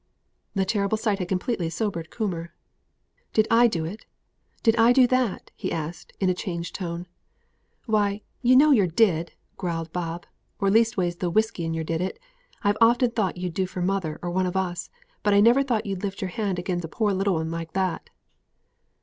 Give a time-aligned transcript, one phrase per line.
[0.55, 2.53] The terrible sight had completely sobered Coomber.
[3.33, 4.07] "Did I do it?
[4.63, 7.05] Did I do that?" he asked, in a changed voice.
[7.85, 10.25] "Why, yer know yer did," growled Bob;
[10.57, 12.17] "or leastways the whisky in yer did it.
[12.63, 14.89] I've often thought you'd do for mother, or one of us;
[15.21, 18.09] but I never thought yer'd lift yer hand agin a poor little 'un like that."